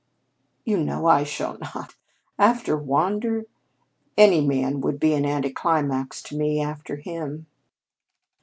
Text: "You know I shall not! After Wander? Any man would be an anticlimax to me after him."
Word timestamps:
"You 0.65 0.79
know 0.83 1.05
I 1.05 1.23
shall 1.23 1.59
not! 1.59 1.93
After 2.39 2.75
Wander? 2.75 3.45
Any 4.17 4.41
man 4.41 4.81
would 4.81 4.99
be 4.99 5.13
an 5.13 5.27
anticlimax 5.27 6.23
to 6.23 6.35
me 6.35 6.59
after 6.59 6.95
him." 6.95 7.45